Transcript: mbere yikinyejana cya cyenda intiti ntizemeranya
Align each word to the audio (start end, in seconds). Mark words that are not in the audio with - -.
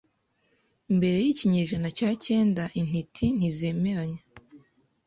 mbere 0.95 1.17
yikinyejana 1.25 1.87
cya 1.97 2.09
cyenda 2.23 2.63
intiti 2.79 3.25
ntizemeranya 3.37 4.21